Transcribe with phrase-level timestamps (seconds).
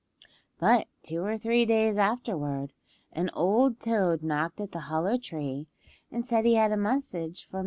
[0.57, 2.73] But two or three days afterward
[3.11, 5.67] an old toad knocked at the hollow tree
[6.11, 7.51] and said he had a message for Mrs.
[7.51, 7.59] Duck.